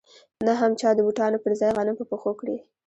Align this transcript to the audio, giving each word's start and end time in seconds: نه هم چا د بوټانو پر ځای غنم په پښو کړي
نه 0.47 0.53
هم 0.59 0.71
چا 0.81 0.89
د 0.95 0.99
بوټانو 1.05 1.37
پر 1.43 1.51
ځای 1.59 1.71
غنم 1.77 1.95
په 1.99 2.05
پښو 2.11 2.31
کړي 2.39 2.57